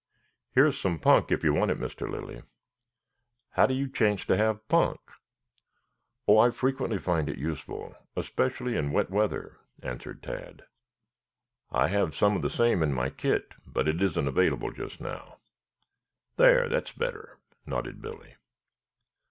Here 0.55 0.65
is 0.65 0.79
some 0.79 0.97
punk, 0.97 1.31
if 1.31 1.43
you 1.43 1.53
want 1.53 1.69
it, 1.69 1.79
Mr. 1.79 2.09
Lilly." 2.09 2.41
"How 3.51 3.67
do 3.67 3.75
you 3.75 3.87
chance 3.87 4.25
to 4.25 4.35
have 4.35 4.67
punk?" 4.67 4.99
"Oh, 6.27 6.39
I 6.39 6.49
frequently 6.49 6.97
find 6.97 7.29
it 7.29 7.37
useful, 7.37 7.93
especially 8.15 8.75
in 8.75 8.91
wet 8.93 9.11
weather," 9.11 9.57
answered 9.83 10.23
Tad. 10.23 10.63
"I 11.69 11.89
have 11.89 12.15
some 12.15 12.35
of 12.35 12.41
the 12.41 12.49
same 12.49 12.81
in 12.81 12.91
my 12.95 13.11
kit, 13.11 13.53
but 13.63 13.87
it 13.87 14.01
isn't 14.01 14.27
available 14.27 14.71
just 14.71 14.99
now. 14.99 15.37
There, 16.35 16.67
that's 16.67 16.93
better," 16.93 17.37
nodded 17.67 18.01
Billy. 18.01 18.37